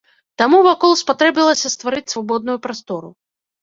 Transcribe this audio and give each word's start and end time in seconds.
Таму 0.41 0.61
вакол 0.67 0.95
спатрэбілася 1.03 1.73
стварыць 1.77 2.07
свабодную 2.17 2.57
прастору. 2.69 3.19